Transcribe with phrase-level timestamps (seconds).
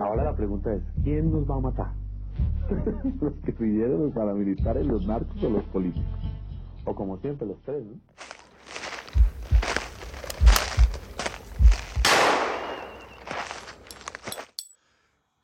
[0.00, 1.92] Ahora la pregunta es, ¿quién nos va a matar?
[3.20, 6.08] ¿Los que pidieron los paramilitares, los narcos o los políticos?
[6.86, 8.00] O como siempre, los tres, ¿no?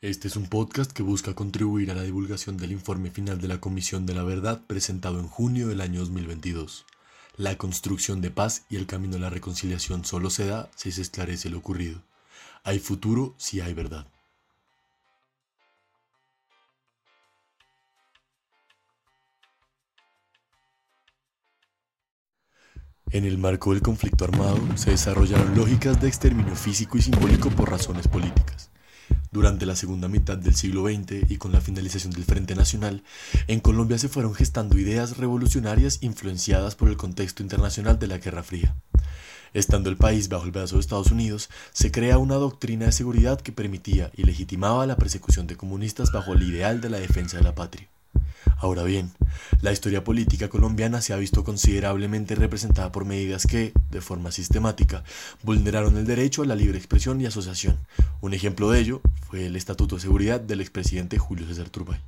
[0.00, 3.60] Este es un podcast que busca contribuir a la divulgación del informe final de la
[3.60, 6.86] Comisión de la Verdad presentado en junio del año 2022.
[7.36, 11.02] La construcción de paz y el camino a la reconciliación solo se da si se
[11.02, 12.00] esclarece lo ocurrido.
[12.64, 14.06] Hay futuro si hay verdad.
[23.16, 27.70] En el marco del conflicto armado se desarrollaron lógicas de exterminio físico y simbólico por
[27.70, 28.68] razones políticas.
[29.32, 33.04] Durante la segunda mitad del siglo XX y con la finalización del Frente Nacional,
[33.46, 38.42] en Colombia se fueron gestando ideas revolucionarias influenciadas por el contexto internacional de la Guerra
[38.42, 38.76] Fría.
[39.54, 43.40] Estando el país bajo el brazo de Estados Unidos, se crea una doctrina de seguridad
[43.40, 47.44] que permitía y legitimaba la persecución de comunistas bajo el ideal de la defensa de
[47.44, 47.88] la patria.
[48.58, 49.10] Ahora bien,
[49.60, 55.04] la historia política colombiana se ha visto considerablemente representada por medidas que, de forma sistemática,
[55.42, 57.78] vulneraron el derecho a la libre expresión y asociación.
[58.20, 61.98] Un ejemplo de ello fue el Estatuto de Seguridad del expresidente Julio César Turbay.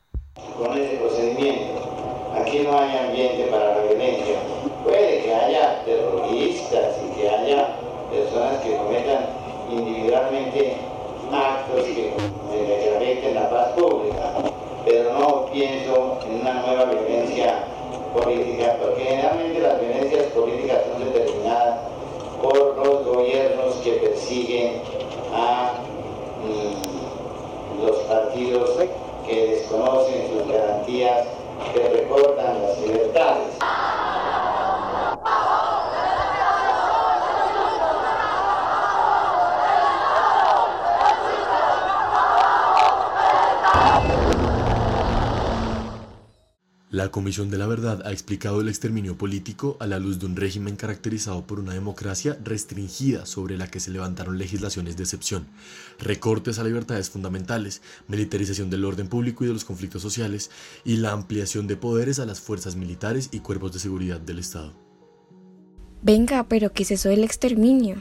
[0.56, 4.40] Con este procedimiento, aquí no hay ambiente para la violencia.
[4.84, 7.76] Puede que haya terroristas y que haya
[8.10, 9.26] personas que cometan
[9.70, 10.76] individualmente
[11.30, 13.97] actos que, que afecten la paz pública
[15.58, 17.64] pienso en una nueva violencia
[18.14, 21.80] política, porque generalmente las violencias políticas son determinadas
[22.40, 24.82] por los gobiernos que persiguen
[25.34, 25.72] a
[26.44, 28.70] mm, los partidos
[29.26, 31.26] que desconocen sus garantías,
[31.74, 33.58] que recortan las libertades.
[46.90, 50.36] La Comisión de la Verdad ha explicado el exterminio político a la luz de un
[50.36, 55.46] régimen caracterizado por una democracia restringida sobre la que se levantaron legislaciones de excepción,
[55.98, 60.50] recortes a libertades fundamentales, militarización del orden público y de los conflictos sociales
[60.82, 64.72] y la ampliación de poderes a las fuerzas militares y cuerpos de seguridad del Estado.
[66.00, 68.00] Venga, pero ¿qué es eso del exterminio?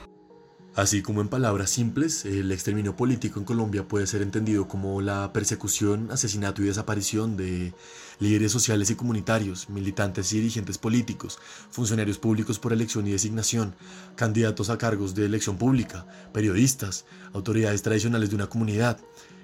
[0.78, 5.34] Así como en palabras simples, el exterminio político en Colombia puede ser entendido como la
[5.34, 7.74] persecución, asesinato y desaparición de
[8.20, 11.40] líderes sociales y comunitarios, militantes y dirigentes políticos,
[11.72, 13.74] funcionarios públicos por elección y designación,
[14.16, 19.00] candidatos a cargos de elección pública, periodistas, autoridades tradicionales de una comunidad.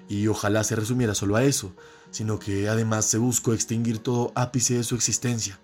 [0.08, 1.74] Y ojalá se resumiera solo a eso,
[2.12, 5.58] sino que además se buscó extinguir todo ápice de su existencia.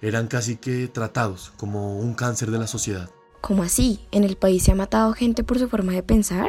[0.00, 3.08] Eran casi que tratados como un cáncer de la sociedad.
[3.42, 3.98] ¿Cómo así?
[4.12, 6.48] ¿En el país se ha matado gente por su forma de pensar?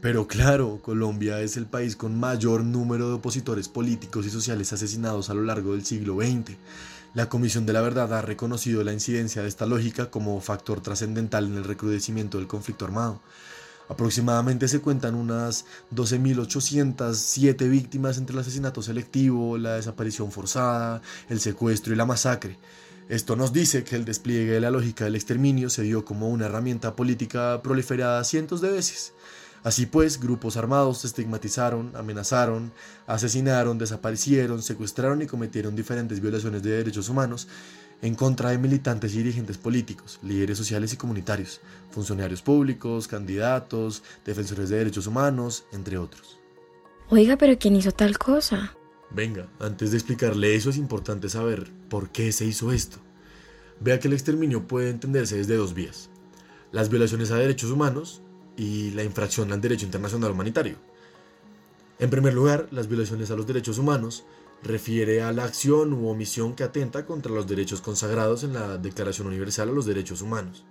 [0.00, 5.30] Pero claro, Colombia es el país con mayor número de opositores políticos y sociales asesinados
[5.30, 6.56] a lo largo del siglo XX.
[7.14, 11.46] La Comisión de la Verdad ha reconocido la incidencia de esta lógica como factor trascendental
[11.46, 13.20] en el recrudecimiento del conflicto armado.
[13.88, 21.94] Aproximadamente se cuentan unas 12.807 víctimas entre el asesinato selectivo, la desaparición forzada, el secuestro
[21.94, 22.58] y la masacre.
[23.08, 26.46] Esto nos dice que el despliegue de la lógica del exterminio se dio como una
[26.46, 29.12] herramienta política proliferada cientos de veces.
[29.62, 32.72] Así pues, grupos armados estigmatizaron, amenazaron,
[33.06, 37.46] asesinaron, desaparecieron, secuestraron y cometieron diferentes violaciones de derechos humanos
[38.02, 44.68] en contra de militantes y dirigentes políticos, líderes sociales y comunitarios, funcionarios públicos, candidatos, defensores
[44.68, 46.38] de derechos humanos, entre otros.
[47.08, 48.76] Oiga, pero ¿quién hizo tal cosa?
[49.10, 52.98] Venga, antes de explicarle eso es importante saber por qué se hizo esto.
[53.80, 56.10] Vea que el exterminio puede entenderse desde dos vías.
[56.72, 58.22] Las violaciones a derechos humanos
[58.56, 60.76] y la infracción al derecho internacional humanitario.
[61.98, 64.26] En primer lugar, las violaciones a los derechos humanos
[64.62, 69.28] refiere a la acción u omisión que atenta contra los derechos consagrados en la Declaración
[69.28, 70.64] Universal de los Derechos Humanos.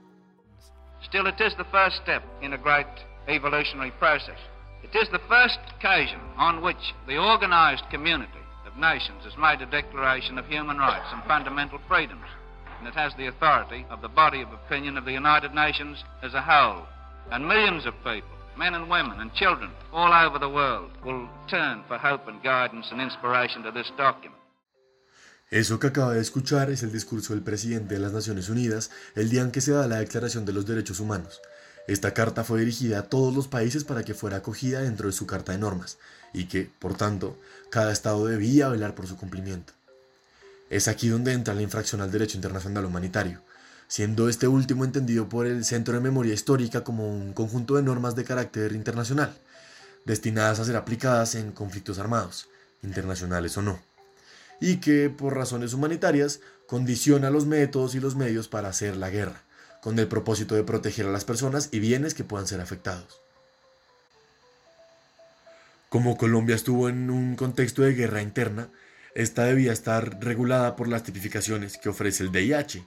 [1.08, 2.88] Still, it is the first step in a great
[3.28, 4.40] evolutionary process.
[4.86, 9.72] It is the first occasion on which the organized community of nations has made a
[9.72, 12.30] declaration of human rights and fundamental freedoms,
[12.78, 16.36] and it has the authority of the body of opinion of the United Nations as
[16.36, 16.86] a whole.
[17.32, 21.84] And millions of people, men and women and children all over the world, will turn
[21.88, 24.40] for hope and guidance and inspiration to this document.
[25.50, 29.30] Eso que acaba de escuchar es el discurso del presidente de las Naciones Unidas el
[29.32, 31.42] día en que se da la Declaración de los Derechos Humanos.
[31.88, 35.28] Esta carta fue dirigida a todos los países para que fuera acogida dentro de su
[35.28, 36.00] carta de normas
[36.34, 37.38] y que, por tanto,
[37.70, 39.74] cada Estado debía velar por su cumplimiento.
[40.70, 43.42] Es aquí donde entra la infracción al derecho internacional humanitario,
[43.88, 48.16] siendo este último entendido por el Centro de Memoria Histórica como un conjunto de normas
[48.16, 49.38] de carácter internacional.
[50.06, 52.48] destinadas a ser aplicadas en conflictos armados,
[52.84, 53.80] internacionales o no,
[54.62, 59.44] y que, por razones humanitarias, condiciona los métodos y los medios para hacer la guerra,
[59.86, 63.22] con el propósito de proteger a las personas y bienes que puedan ser afectados.
[65.90, 68.70] Como Colombia estuvo en un contexto de guerra interna,
[69.14, 72.84] esta debía estar regulada por las tipificaciones que ofrece el DIH.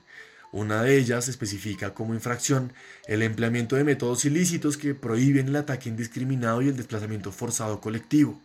[0.51, 2.73] Una de ellas especifica como infracción
[3.07, 8.41] el empleamiento de métodos ilícitos que prohíben el ataque indiscriminado y el desplazamiento forzado colectivo,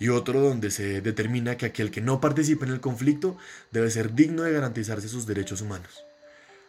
[0.00, 3.36] y otro donde se determina que aquel que no participe en el conflicto
[3.70, 6.06] debe ser digno de garantizarse sus derechos humanos.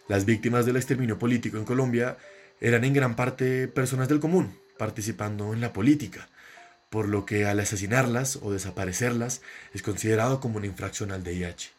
[0.07, 2.17] Las víctimas del exterminio político en Colombia
[2.59, 6.27] eran en gran parte personas del común, participando en la política,
[6.89, 9.41] por lo que al asesinarlas o desaparecerlas
[9.73, 11.71] es considerado como una infracción al DIH.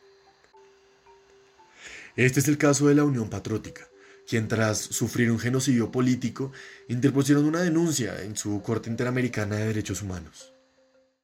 [2.17, 3.89] Este es el caso de la Unión Patriótica,
[4.27, 6.51] quien tras sufrir un genocidio político
[6.89, 10.54] interpusieron una denuncia en su Corte Interamericana de Derechos Humanos.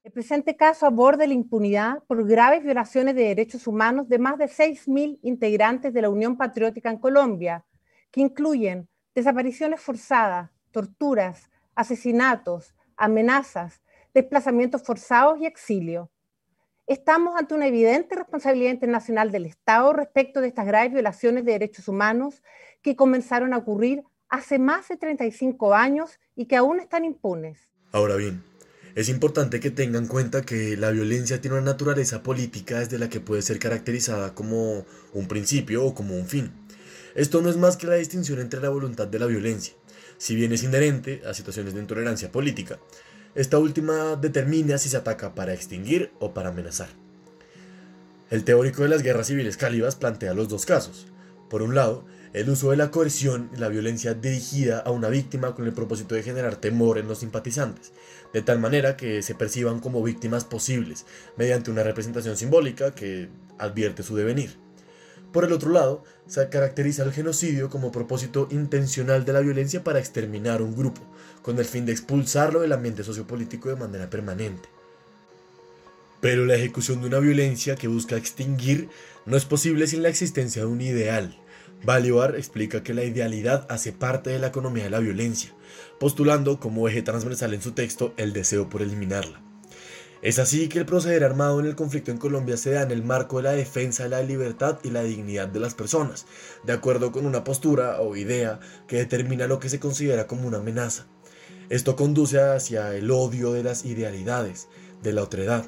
[0.02, 4.46] El presente caso aborda la impunidad por graves violaciones de derechos humanos de más de
[4.46, 7.66] 6.000 integrantes de la Unión Patriótica en Colombia,
[8.10, 13.82] que incluyen desapariciones forzadas, torturas, asesinatos, amenazas,
[14.14, 16.10] desplazamientos forzados y exilio.
[16.86, 21.88] Estamos ante una evidente responsabilidad internacional del Estado respecto de estas graves violaciones de derechos
[21.88, 22.42] humanos
[22.80, 27.68] que comenzaron a ocurrir hace más de 35 años y que aún están impunes.
[27.92, 28.42] Ahora bien,
[28.94, 33.08] es importante que tengan en cuenta que la violencia tiene una naturaleza política desde la
[33.08, 36.52] que puede ser caracterizada como un principio o como un fin.
[37.14, 39.74] Esto no es más que la distinción entre la voluntad de la violencia,
[40.18, 42.78] si bien es inherente a situaciones de intolerancia política,
[43.34, 46.88] esta última determina si se ataca para extinguir o para amenazar.
[48.28, 51.06] El teórico de las guerras civiles cálivas plantea los dos casos.
[51.50, 55.54] Por un lado, el uso de la coerción y la violencia dirigida a una víctima
[55.56, 57.92] con el propósito de generar temor en los simpatizantes,
[58.32, 61.06] de tal manera que se perciban como víctimas posibles,
[61.36, 64.56] mediante una representación simbólica que advierte su devenir.
[65.32, 69.98] Por el otro lado, se caracteriza el genocidio como propósito intencional de la violencia para
[69.98, 71.02] exterminar un grupo,
[71.42, 74.68] con el fin de expulsarlo del ambiente sociopolítico de manera permanente.
[76.20, 78.88] Pero la ejecución de una violencia que busca extinguir
[79.24, 81.39] no es posible sin la existencia de un ideal.
[81.82, 85.54] Balibar explica que la idealidad hace parte de la economía de la violencia,
[85.98, 89.42] postulando como eje transversal en su texto el deseo por eliminarla.
[90.22, 93.02] Es así que el proceder armado en el conflicto en Colombia se da en el
[93.02, 96.26] marco de la defensa de la libertad y la dignidad de las personas,
[96.62, 100.58] de acuerdo con una postura o idea que determina lo que se considera como una
[100.58, 101.06] amenaza.
[101.70, 104.68] Esto conduce hacia el odio de las idealidades,
[105.02, 105.64] de la otredad.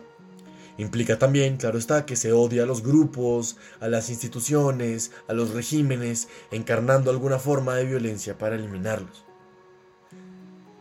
[0.79, 5.51] Implica también, claro está, que se odia a los grupos, a las instituciones, a los
[5.51, 9.25] regímenes, encarnando alguna forma de violencia para eliminarlos.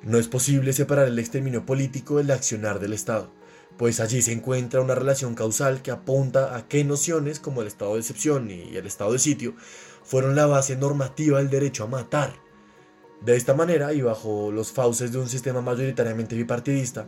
[0.01, 3.31] No es posible separar el exterminio político del accionar del Estado
[3.81, 7.93] pues allí se encuentra una relación causal que apunta a qué nociones como el estado
[7.93, 9.55] de excepción y el estado de sitio
[10.03, 12.33] fueron la base normativa del derecho a matar.
[13.21, 17.07] De esta manera, y bajo los fauces de un sistema mayoritariamente bipartidista,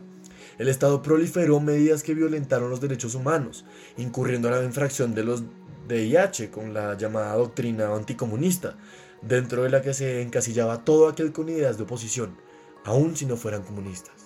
[0.58, 3.64] el Estado proliferó medidas que violentaron los derechos humanos,
[3.96, 5.42] incurriendo en la infracción de los
[5.88, 8.76] DIH con la llamada doctrina anticomunista,
[9.22, 12.36] dentro de la que se encasillaba todo aquel con ideas de oposición,
[12.84, 14.23] aun si no fueran comunistas.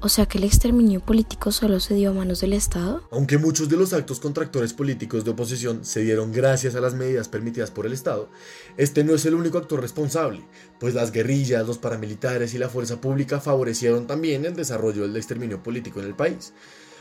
[0.00, 3.02] O sea que el exterminio político solo se dio a manos del Estado.
[3.10, 7.28] Aunque muchos de los actos contractores políticos de oposición se dieron gracias a las medidas
[7.28, 8.28] permitidas por el Estado,
[8.76, 10.44] este no es el único actor responsable,
[10.78, 15.64] pues las guerrillas, los paramilitares y la fuerza pública favorecieron también el desarrollo del exterminio
[15.64, 16.52] político en el país.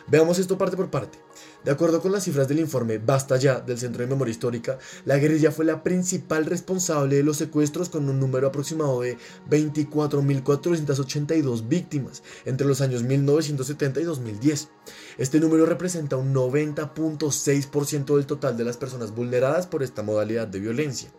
[0.10, 1.20] Veamos esto parte por parte.
[1.66, 5.18] De acuerdo con las cifras del informe Basta ya del Centro de Memoria Histórica, la
[5.18, 9.18] guerrilla fue la principal responsable de los secuestros con un número aproximado de
[9.50, 14.70] 24.482 víctimas entre los años 1970 y 2010.
[15.18, 20.62] Este número representa un 90.6% del total de las personas vulneradas por esta modalidad de
[20.62, 21.12] violencia.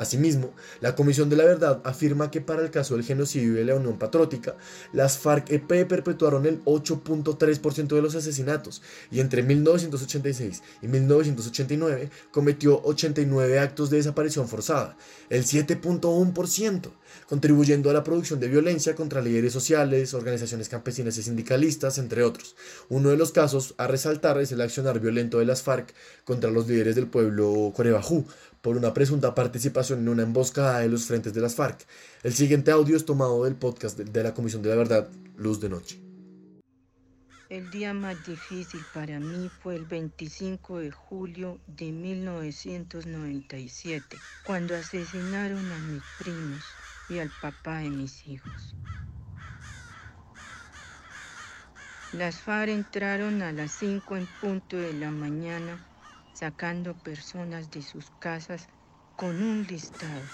[0.00, 3.74] Asimismo, la Comisión de la Verdad afirma que para el caso del genocidio de la
[3.74, 4.56] Unión Patriótica,
[4.94, 8.80] las FARC-EP perpetuaron el 8.3% de los asesinatos
[9.10, 14.96] y entre 1986 y 1989 cometió 89 actos de desaparición forzada,
[15.28, 16.92] el 7.1%,
[17.28, 22.56] contribuyendo a la producción de violencia contra líderes sociales, organizaciones campesinas y sindicalistas, entre otros.
[22.88, 25.92] Uno de los casos a resaltar es el accionar violento de las FARC
[26.24, 28.24] contra los líderes del pueblo Corebajú,
[28.62, 31.86] por una presunta participación en una emboscada de los frentes de las FARC.
[32.22, 35.68] El siguiente audio es tomado del podcast de la Comisión de la Verdad, Luz de
[35.68, 36.10] Noche.
[37.50, 45.72] El día más difícil para mí fue el 25 de julio de 1997, cuando asesinaron
[45.72, 46.62] a mis primos
[47.08, 48.76] y al papá de mis hijos.
[52.12, 55.84] Las FARC entraron a las 5 en punto de la mañana,
[56.40, 58.66] sacando personas de sus casas
[59.14, 60.26] con un listado.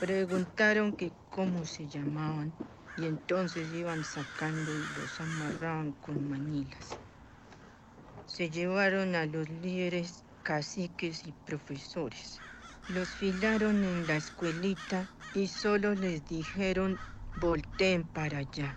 [0.00, 2.52] Preguntaron que cómo se llamaban
[2.96, 6.98] y entonces iban sacando y los amarraban con manilas.
[8.26, 12.42] Se llevaron a los líderes, caciques y profesores.
[12.88, 16.98] Los filaron en la escuelita y solo les dijeron
[17.36, 18.76] volteen para allá.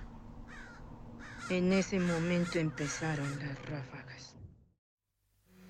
[1.50, 4.05] En ese momento empezaron las ráfagas.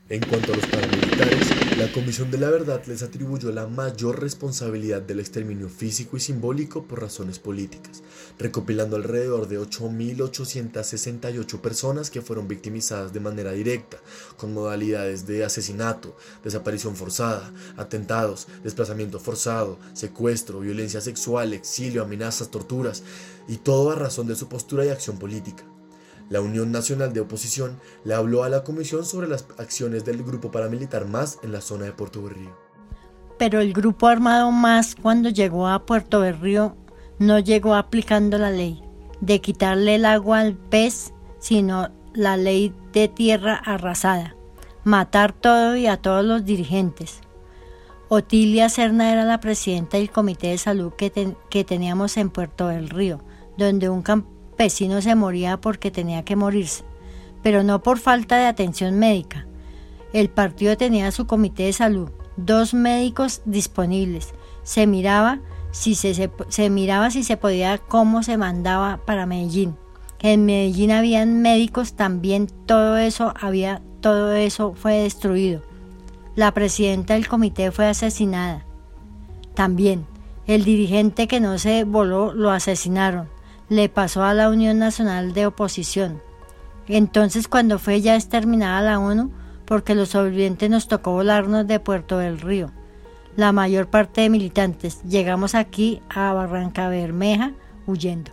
[0.08, 5.02] En cuanto a los paramilitares, la Comisión de la Verdad les atribuyó la mayor responsabilidad
[5.02, 8.04] del exterminio físico y simbólico por razones políticas,
[8.38, 13.98] recopilando alrededor de 8.868 personas que fueron victimizadas de manera directa,
[14.38, 23.02] con modalidades de asesinato, desaparición forzada, atentados, desplazamiento forzado, secuestro, violencia sexual, exilio, amenazas, torturas,
[23.48, 25.66] y todo a razón de su postura y acción política.
[26.30, 30.52] La Unión Nacional de Oposición le habló a la comisión sobre las acciones del grupo
[30.52, 32.58] paramilitar MAS en la zona de Puerto Berrío.
[33.38, 36.76] Pero el grupo armado MAS cuando llegó a Puerto Berrío
[37.20, 38.82] no llegó aplicando la ley
[39.22, 44.36] de quitarle el agua al pez, sino la ley de tierra arrasada,
[44.84, 47.22] matar todo y a todos los dirigentes.
[48.08, 52.90] Otilia Serna era la presidenta del comité de salud que, que teníamos en Puerto del
[52.90, 53.22] Río,
[53.58, 54.02] donde un
[54.56, 56.86] campesino se moría porque tenía que morirse,
[57.44, 59.46] pero no por falta de atención médica.
[60.14, 64.34] El partido tenía su comité de salud, dos médicos disponibles.
[64.64, 69.76] Se miraba si se, se, miraba si se podía cómo se mandaba para Medellín.
[70.22, 75.62] En Medellín habían médicos también, todo eso había, todo eso fue destruido.
[76.38, 78.66] La presidenta del comité fue asesinada.
[79.54, 80.06] También,
[80.48, 83.35] el dirigente que no se voló lo asesinaron
[83.70, 86.22] le pasó a la Unión Nacional de Oposición.
[86.88, 89.32] Entonces cuando fue ya exterminada la ONU,
[89.66, 92.72] porque los sobrevivientes nos tocó volarnos de Puerto del Río.
[93.36, 97.54] La mayor parte de militantes llegamos aquí a Barranca Bermeja
[97.88, 98.32] huyendo.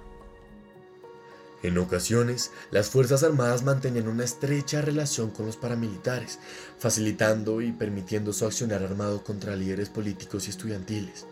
[1.62, 6.40] En ocasiones, las Fuerzas Armadas mantenían una estrecha relación con los paramilitares,
[6.78, 11.24] facilitando y permitiendo su accionar armado contra líderes políticos y estudiantiles.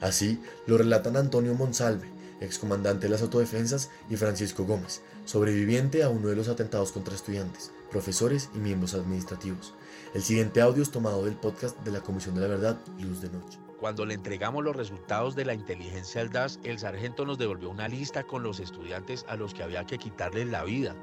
[0.00, 2.08] Así lo relatan Antonio Monsalve,
[2.40, 7.72] excomandante de las autodefensas, y Francisco Gómez, sobreviviente a uno de los atentados contra estudiantes,
[7.90, 9.74] profesores y miembros administrativos.
[10.14, 13.30] El siguiente audio es tomado del podcast de la Comisión de la Verdad, Luz de
[13.30, 13.58] Noche.
[13.80, 17.88] Cuando le entregamos los resultados de la inteligencia al DAS, el sargento nos devolvió una
[17.88, 20.94] lista con los estudiantes a los que había que quitarles la vida.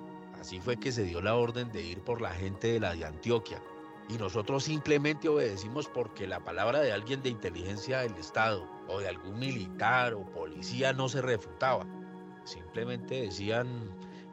[0.42, 3.06] Así fue que se dio la orden de ir por la gente de la de
[3.06, 3.62] Antioquia.
[4.10, 9.08] Y nosotros simplemente obedecimos porque la palabra de alguien de inteligencia del Estado o de
[9.08, 11.86] algún militar o policía no se refutaba.
[12.44, 13.68] Simplemente decían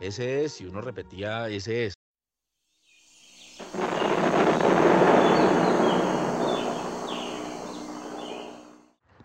[0.00, 1.94] ese es y uno repetía ese es.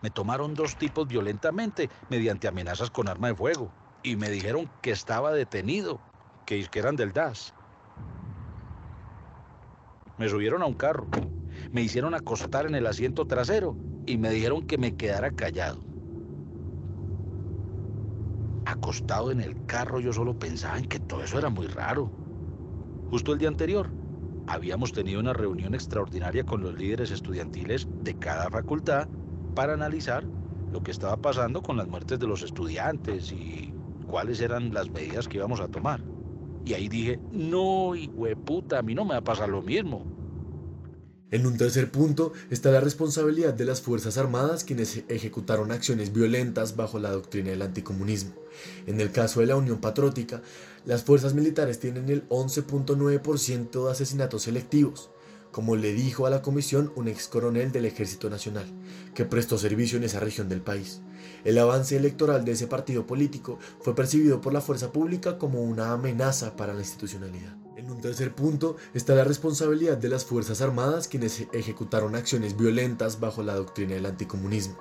[0.02, 3.72] Me tomaron dos tipos violentamente mediante amenazas con arma de fuego
[4.02, 5.98] y me dijeron que estaba detenido,
[6.44, 7.54] que eran del DAS.
[10.18, 11.06] Me subieron a un carro,
[11.72, 15.78] me hicieron acostar en el asiento trasero y me dijeron que me quedara callado.
[18.64, 22.10] Acostado en el carro yo solo pensaba en que todo eso era muy raro.
[23.10, 23.90] Justo el día anterior
[24.46, 29.08] habíamos tenido una reunión extraordinaria con los líderes estudiantiles de cada facultad
[29.54, 30.24] para analizar
[30.70, 33.72] lo que estaba pasando con las muertes de los estudiantes y
[34.06, 36.15] cuáles eran las medidas que íbamos a tomar.
[36.66, 37.92] Y ahí dije, no,
[38.44, 40.04] puta, a mí no me va a pasar lo mismo.
[41.30, 46.74] En un tercer punto está la responsabilidad de las Fuerzas Armadas quienes ejecutaron acciones violentas
[46.74, 48.32] bajo la doctrina del anticomunismo.
[48.86, 50.42] En el caso de la Unión Patriótica,
[50.84, 55.10] las fuerzas militares tienen el 11.9% de asesinatos selectivos,
[55.56, 58.66] como le dijo a la comisión un ex coronel del Ejército Nacional,
[59.14, 61.00] que prestó servicio en esa región del país.
[61.44, 65.92] El avance electoral de ese partido político fue percibido por la fuerza pública como una
[65.92, 67.56] amenaza para la institucionalidad.
[67.74, 73.18] En un tercer punto está la responsabilidad de las Fuerzas Armadas quienes ejecutaron acciones violentas
[73.18, 74.76] bajo la doctrina del anticomunismo.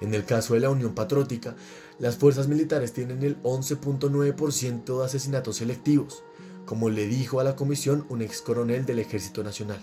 [0.00, 1.54] En el caso de la Unión Patriótica,
[2.00, 6.24] las fuerzas militares tienen el 11.9% de asesinatos selectivos,
[6.66, 9.78] como le dijo a la comisión un ex coronel del Ejército Nacional,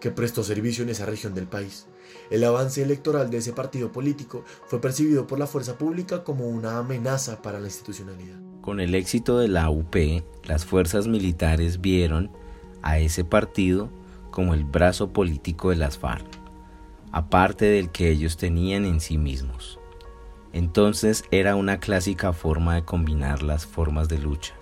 [0.00, 1.86] que prestó servicio en esa región del país.
[2.30, 6.78] El avance electoral de ese partido político fue percibido por la fuerza pública como una
[6.78, 8.38] amenaza para la institucionalidad.
[8.62, 9.94] Con el éxito de la UP,
[10.44, 12.30] las fuerzas militares vieron
[12.82, 13.90] a ese partido
[14.30, 16.26] como el brazo político de las FARC,
[17.12, 19.80] aparte del que ellos tenían en sí mismos.
[20.52, 24.54] Entonces era una clásica forma de combinar las formas de lucha.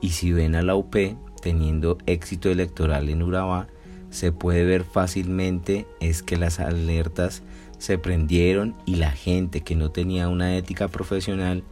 [0.00, 0.94] Y si ven a la UP
[1.40, 3.68] teniendo éxito electoral en Urabá,
[4.10, 7.42] se puede ver fácilmente es que las alertas
[7.78, 11.62] se prendieron y la gente que no tenía una ética profesional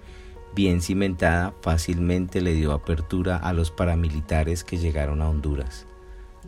[0.54, 5.86] bien cimentada fácilmente le dio apertura a los paramilitares que llegaron a Honduras.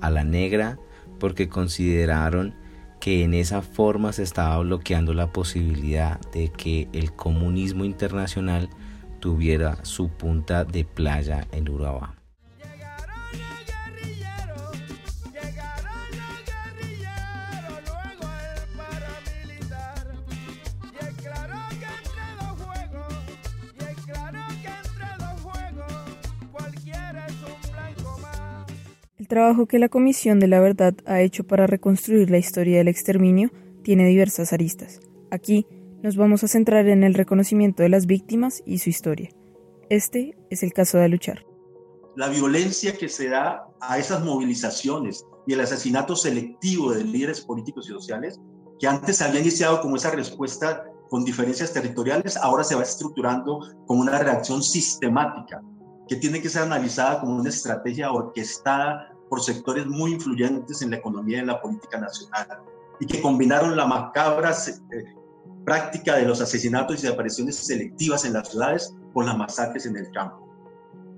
[0.01, 0.79] A la negra
[1.19, 2.55] porque consideraron
[3.01, 8.71] que en esa forma se estaba bloqueando la posibilidad de que el comunismo internacional
[9.21, 12.15] tuviera su punta de playa en Urabá.
[29.19, 32.89] El trabajo que la Comisión de la Verdad ha hecho para reconstruir la historia del
[32.89, 33.51] exterminio
[33.83, 35.01] tiene diversas aristas.
[35.31, 35.67] Aquí
[36.03, 39.31] nos vamos a centrar en el reconocimiento de las víctimas y su historia.
[39.91, 41.45] Este es el caso de Luchar.
[42.15, 47.89] La violencia que se da a esas movilizaciones y el asesinato selectivo de líderes políticos
[47.89, 48.41] y sociales,
[48.79, 53.61] que antes se había iniciado como esa respuesta con diferencias territoriales, ahora se va estructurando
[53.87, 55.63] como una reacción sistemática
[56.07, 60.97] que tiene que ser analizada como una estrategia orquestada por sectores muy influyentes en la
[60.97, 62.47] economía y en la política nacional
[63.01, 65.05] y que combinaron la macabra eh,
[65.69, 70.11] práctica de los asesinatos y desapariciones selectivas en las ciudades con las masacres en el
[70.13, 70.49] campo.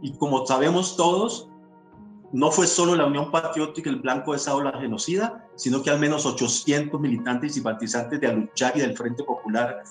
[0.03, 1.49] Y como sabemos todos,
[2.33, 6.01] no fue solo la Unión Patriótica el blanco de esa ola genocida, sino que al
[6.01, 9.85] menos 800 militantes y simpatizantes de Aluchar y del Frente Popular,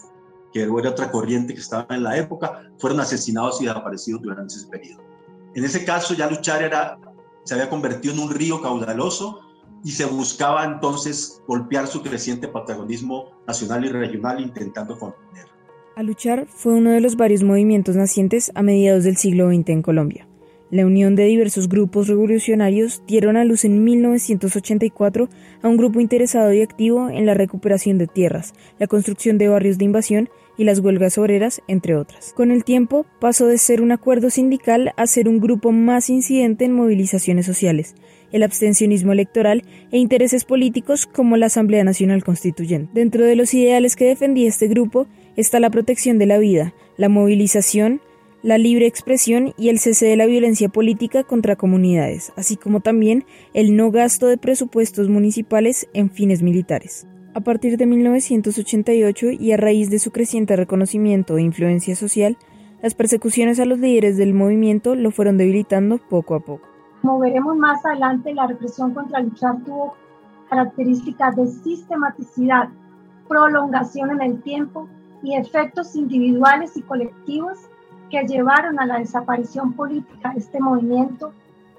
[0.52, 4.68] que era otra corriente que estaba en la época, fueron asesinados y desaparecidos durante ese
[4.68, 5.02] periodo.
[5.56, 7.00] En ese caso ya Luchar era
[7.46, 9.40] se había convertido en un río caudaloso
[9.84, 15.48] y se buscaba entonces golpear su creciente protagonismo nacional y regional intentando contener.
[15.96, 19.82] A luchar fue uno de los varios movimientos nacientes a mediados del siglo XX en
[19.82, 20.30] Colombia.
[20.72, 25.28] La unión de diversos grupos revolucionarios dieron a luz en 1984
[25.64, 29.80] a un grupo interesado y activo en la recuperación de tierras, la construcción de barrios
[29.80, 32.34] de invasión y las huelgas obreras, entre otras.
[32.34, 36.66] Con el tiempo, pasó de ser un acuerdo sindical a ser un grupo más incidente
[36.66, 37.96] en movilizaciones sociales,
[38.32, 42.92] el abstencionismo electoral e intereses políticos como la Asamblea Nacional Constituyente.
[42.94, 47.10] Dentro de los ideales que defendía este grupo está la protección de la vida, la
[47.10, 48.02] movilización,
[48.42, 53.26] la libre expresión y el cese de la violencia política contra comunidades, así como también
[53.54, 57.06] el no gasto de presupuestos municipales en fines militares.
[57.34, 62.38] A partir de 1988 y a raíz de su creciente reconocimiento e influencia social,
[62.82, 66.69] las persecuciones a los líderes del movimiento lo fueron debilitando poco a poco.
[67.02, 69.96] Como veremos más adelante, la represión contra luchar tuvo
[70.50, 72.70] características de sistematicidad,
[73.28, 74.88] prolongación en el tiempo
[75.24, 77.58] y efectos individuales y colectivos
[78.10, 81.34] que llevaron a la desaparición política de este movimiento.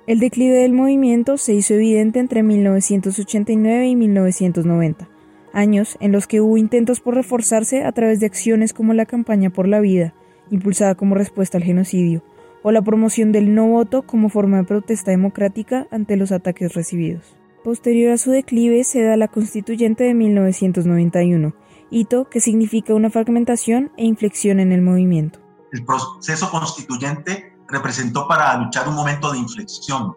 [0.06, 5.08] El declive del movimiento se hizo evidente entre 1989 y 1990
[5.52, 9.50] años en los que hubo intentos por reforzarse a través de acciones como la campaña
[9.50, 10.14] por la vida,
[10.50, 12.22] impulsada como respuesta al genocidio,
[12.62, 17.36] o la promoción del no voto como forma de protesta democrática ante los ataques recibidos.
[17.64, 21.54] Posterior a su declive se da la constituyente de 1991,
[21.90, 25.40] hito que significa una fragmentación e inflexión en el movimiento.
[25.72, 30.14] El proceso constituyente representó para luchar un momento de inflexión,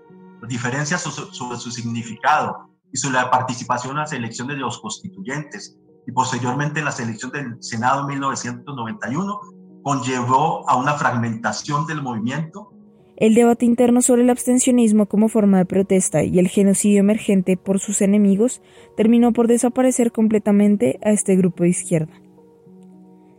[0.48, 6.12] diferencias sobre su significado, y sobre la participación en las elecciones de los constituyentes y
[6.12, 9.40] posteriormente en las elecciones del Senado en 1991
[9.84, 12.72] conllevó a una fragmentación del movimiento.
[13.16, 17.80] El debate interno sobre el abstencionismo como forma de protesta y el genocidio emergente por
[17.80, 18.62] sus enemigos
[18.98, 22.14] terminó por desaparecer completamente a este grupo de izquierda.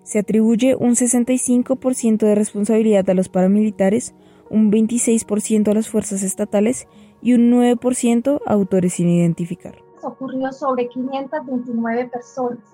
[0.05, 4.15] Se atribuye un 65% de responsabilidad a los paramilitares,
[4.51, 6.87] un 26% a las fuerzas estatales
[7.21, 9.83] y un 9% autores sin identificar.
[10.03, 12.74] Ocurrió sobre 529 personas.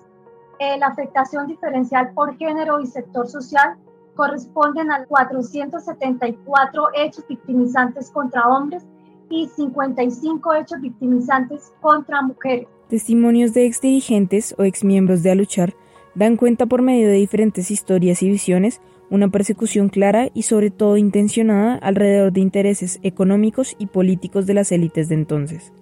[0.61, 3.77] Eh, la afectación diferencial por género y sector social
[4.15, 8.83] corresponden a 474 hechos victimizantes contra hombres
[9.31, 12.67] y 55 hechos victimizantes contra mujeres.
[12.89, 15.73] Testimonios de exdirigentes o exmiembros de Aluchar
[16.13, 20.95] dan cuenta por medio de diferentes historias y visiones una persecución clara y sobre todo
[20.97, 25.73] intencionada alrededor de intereses económicos y políticos de las élites de entonces.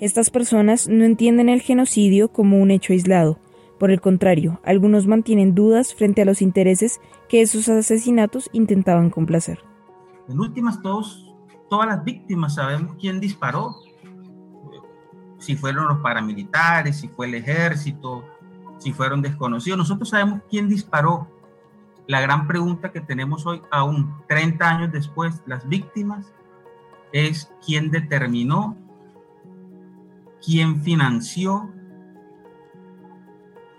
[0.00, 3.38] Estas personas no entienden el genocidio como un hecho aislado,
[3.78, 9.60] por el contrario, algunos mantienen dudas frente a los intereses que esos asesinatos intentaban complacer.
[10.28, 11.34] En últimas, todos,
[11.68, 13.76] todas las víctimas sabemos quién disparó,
[15.38, 18.24] si fueron los paramilitares, si fue el ejército,
[18.78, 19.78] si fueron desconocidos.
[19.78, 21.28] Nosotros sabemos quién disparó
[22.06, 26.32] la gran pregunta que tenemos hoy, aún 30 años después, las víctimas,
[27.12, 28.76] es quién determinó,
[30.44, 31.70] quién financió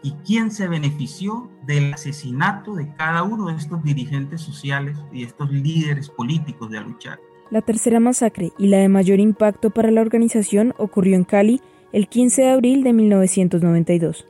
[0.03, 5.51] y quién se benefició del asesinato de cada uno de estos dirigentes sociales y estos
[5.51, 7.19] líderes políticos de luchar.
[7.49, 11.62] La tercera masacre y la de mayor impacto para la organización ocurrió en Cali
[11.93, 14.25] el 15 de abril de 1992.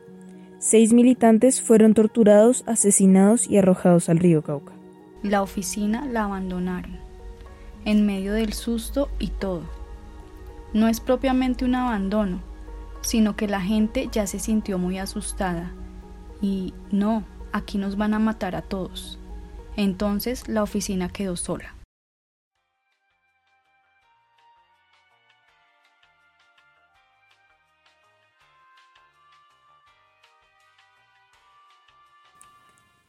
[0.60, 4.74] Seis militantes fueron torturados, asesinados y arrojados al río Cauca.
[5.24, 6.98] La oficina la abandonaron,
[7.86, 9.64] en medio del susto y todo.
[10.74, 12.40] No es propiamente un abandono,
[13.08, 15.72] sino que la gente ya se sintió muy asustada.
[16.42, 19.18] Y no, aquí nos van a matar a todos.
[19.78, 21.74] Entonces la oficina quedó sola.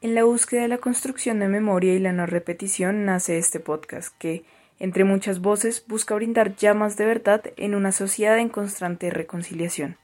[0.01, 4.17] En la búsqueda de la construcción de memoria y la no repetición nace este podcast
[4.17, 4.45] que,
[4.79, 9.97] entre muchas voces, busca brindar llamas de verdad en una sociedad en constante reconciliación.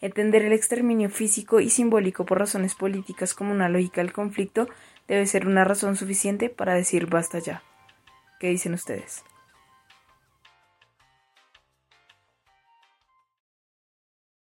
[0.00, 4.68] Entender el exterminio físico y simbólico por razones políticas como una lógica del conflicto
[5.08, 7.62] debe ser una razón suficiente para decir basta ya.
[8.40, 9.24] ¿Qué dicen ustedes?